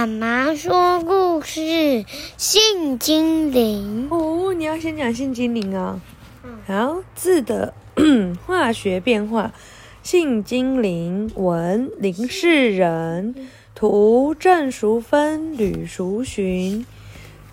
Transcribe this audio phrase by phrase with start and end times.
[0.00, 1.60] 妈妈说故事，
[2.38, 6.00] 《性精灵》哦，你要先讲性精灵啊、
[6.42, 6.48] 哦。
[6.66, 7.74] 好，字的
[8.46, 9.52] 化学变化，
[10.02, 13.34] 性精灵，文林世仁，
[13.74, 16.86] 图郑淑芬、吕淑寻，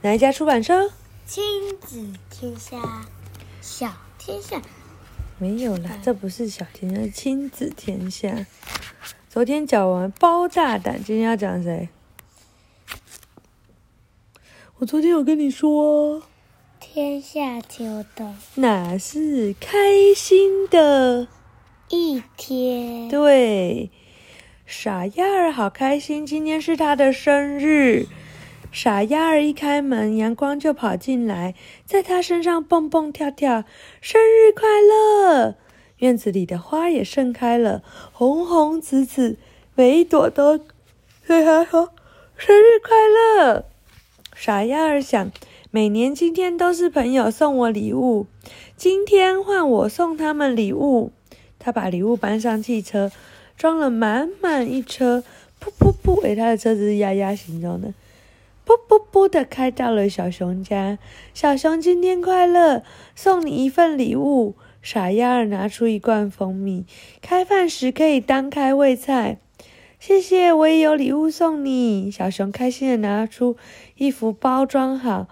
[0.00, 0.90] 哪一家出版社？
[1.24, 1.44] 亲
[1.80, 3.06] 子天下，
[3.60, 4.60] 小天下。
[5.38, 8.44] 没有啦，这不是小天下，是亲子天下。
[9.30, 11.88] 昨天讲完包大胆，今天要讲谁？
[14.82, 16.22] 我昨天有跟你说，
[16.80, 21.28] 天下秋冬，哪是开心的
[21.88, 23.08] 一天。
[23.08, 23.92] 对，
[24.66, 28.08] 傻丫儿好开心，今天是他的生日。
[28.72, 33.62] 傻丫儿一开门，阳光就跑进来，在他身上蹦蹦跳跳。
[34.00, 35.54] 生日快乐！
[35.98, 39.38] 院子里的花也盛开了，红红紫紫，
[39.76, 40.58] 每一朵都
[41.24, 41.90] 对他说
[42.36, 43.66] ：“生日快乐！”
[44.34, 45.30] 傻鸭儿想，
[45.70, 48.26] 每年今天都是朋友送我礼物，
[48.76, 51.12] 今天换我送他们礼物。
[51.58, 53.12] 他把礼物搬上汽车，
[53.56, 55.22] 装了满满一车，
[55.62, 56.20] 噗噗噗！
[56.22, 57.94] 诶，他的车子是鸭鸭形状的。
[58.66, 60.98] 噗噗噗的开到了小熊家，
[61.34, 62.82] 小熊今天快乐，
[63.14, 64.54] 送你一份礼物。
[64.80, 66.84] 傻鸭儿拿出一罐蜂蜜，
[67.20, 69.38] 开饭时可以当开胃菜。
[70.04, 72.10] 谢谢，我也有礼物送你。
[72.10, 73.56] 小熊开心的拿出
[73.94, 75.28] 一幅包装好、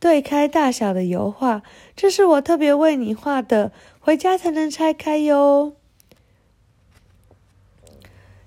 [0.00, 1.60] 对开大小的油画，
[1.94, 5.74] 这是我特别为你画的，回家才能拆开哟。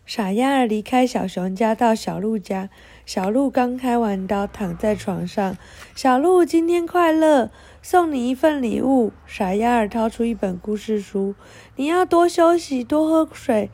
[0.04, 2.72] 傻鸭儿离开小熊家，到小鹿家。
[3.06, 5.56] 小鹿刚开完刀，躺在床上。
[5.96, 7.52] 小鹿今天快乐，
[7.84, 9.12] 送你一份礼物。
[9.28, 11.36] 傻鸭儿掏出一本故事书，
[11.76, 13.70] 你要多休息，多喝水，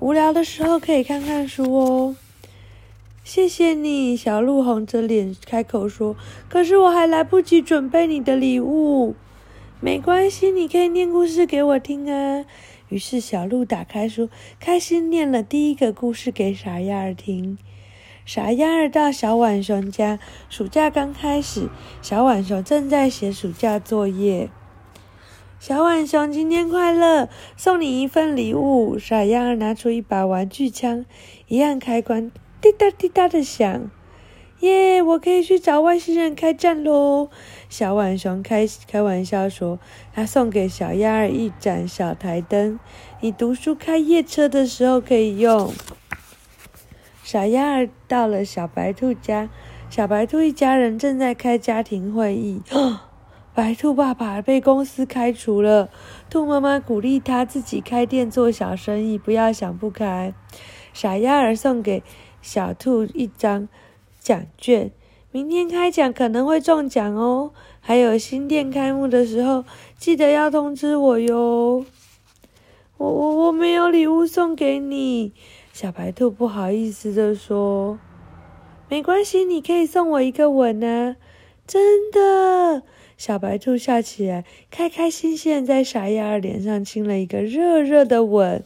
[0.00, 2.16] 无聊的时候可以看看书哦。
[3.22, 6.14] 谢谢你，小鹿红着脸开口说。
[6.48, 9.14] 可是我还来不及准备你的礼物。
[9.80, 12.44] 没关系，你可以念故事给我听啊。
[12.90, 14.28] 于是小鹿打开书，
[14.60, 17.56] 开心念了第一个故事给傻鸭儿听。
[18.26, 20.18] 傻鸭儿到小浣熊家，
[20.50, 21.68] 暑假刚开始，
[22.02, 24.50] 小浣熊正在写暑假作业。
[25.66, 28.98] 小浣熊今天快乐，送你一份礼物。
[28.98, 31.06] 傻鸭儿拿出一把玩具枪，
[31.48, 32.30] 一按开关，
[32.60, 33.90] 滴答滴答的响。
[34.60, 35.00] 耶！
[35.00, 37.30] 我可以去找外星人开战喽！
[37.70, 39.78] 小浣熊开开玩笑说
[40.12, 42.78] ：“他送给小鸭儿一盏小台灯，
[43.22, 45.72] 你读书开夜车的时候可以用。”
[47.24, 49.48] 傻鸭儿到了小白兔家，
[49.88, 52.60] 小白兔一家人正在开家庭会议。
[53.54, 55.88] 白兔爸爸被公司开除了，
[56.28, 60.34] 兔妈妈鼓励他自己开店做小生意，不要想不开。
[60.92, 62.02] 傻鸭儿送给
[62.42, 63.68] 小兔一张
[64.18, 64.90] 奖券，
[65.30, 67.52] 明天开奖可能会中奖哦。
[67.80, 69.64] 还有新店开幕的时候，
[69.96, 71.86] 记得要通知我哟。
[72.96, 75.32] 我我我没有礼物送给你。
[75.72, 78.00] 小白兔不好意思地说
[78.90, 81.14] ：“没关系，你可以送我一个吻啊！”
[81.66, 82.82] 真的，
[83.16, 88.64] 小白兔笑起来，开开心心在傻丫儿脸上亲了一个热热的吻。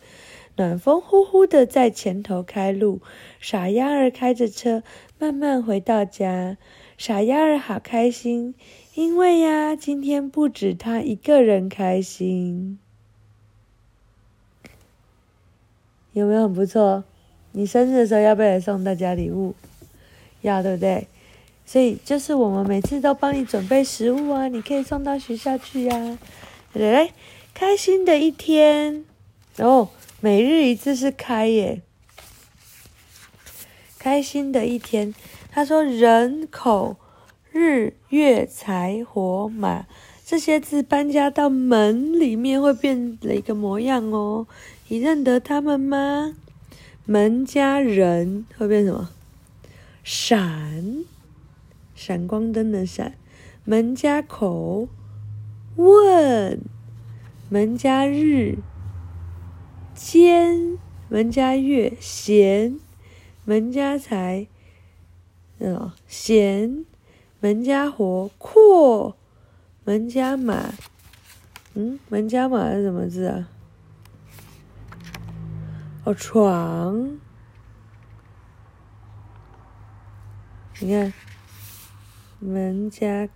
[0.56, 3.00] 暖风呼呼的在前头开路，
[3.38, 4.82] 傻丫儿开着车
[5.16, 6.56] 慢慢回到家。
[6.97, 8.56] 傻丫儿好开心，
[8.94, 12.80] 因为呀，今天不止他一个人开心。
[16.12, 17.04] 有没有很不错？
[17.53, 19.54] 你生日的时候要不要也送大家礼物？
[20.41, 21.06] 要，对不对？
[21.71, 26.19] 所以就是我们每次都帮你准备食物啊，你可以送到学校去呀、啊。
[26.73, 27.12] 来来，
[27.53, 29.05] 开心的一天
[29.59, 29.91] 哦，
[30.23, 31.83] 每日一次是开耶。
[33.99, 35.15] 开心的一天，
[35.53, 36.97] 他说人口
[37.53, 39.84] 日月财火马
[40.25, 44.47] 这些字搬家到门里面会变了一个模样哦。
[44.87, 46.34] 你认得他们吗？
[47.05, 49.11] 门加人会变什么？
[50.03, 51.04] 闪，
[51.98, 53.15] 闪光灯的闪。
[53.65, 54.89] 门家口，
[55.74, 56.60] 问。
[57.50, 58.59] 门家日，
[59.95, 60.78] 间。
[61.09, 62.78] 门家月，闲。
[63.45, 64.47] 门家财，
[65.59, 66.84] 嗯，闲。
[67.41, 69.16] 门家活，阔。
[69.84, 70.74] 门加马，
[71.74, 73.48] 嗯，门加马是什么字啊？
[76.04, 77.18] 哦，床，
[80.80, 81.12] 你看，
[82.41, 83.29] 门家，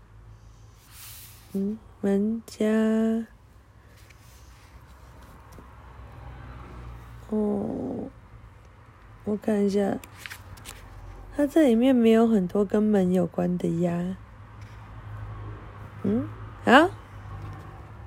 [1.53, 2.65] 嗯，门家，
[7.31, 8.09] 哦，
[9.25, 9.99] 我看一下，
[11.37, 14.17] 它这里面没有很多跟门有关的呀。
[16.05, 16.29] 嗯，
[16.65, 16.91] 啊，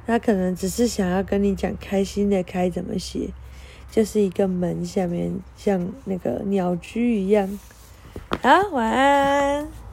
[0.07, 3.33] 他可能只是想要跟你讲开心的“开”怎么写，
[3.91, 7.59] 就是一个门下面像那个鸟居一样。
[8.41, 9.84] 好，晚安。